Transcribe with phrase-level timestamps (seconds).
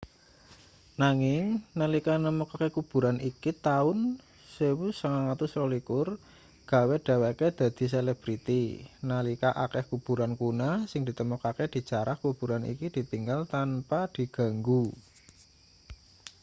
[1.01, 1.43] nanging
[1.79, 3.99] nalika nemokake kuburan iki taun
[4.53, 8.61] 1922 gawe dheweke dadi selebriti
[9.09, 14.83] nalika akeh kuburan kuna sing ditemokake dijarah kuburan iki ditinggal tanpa diganggu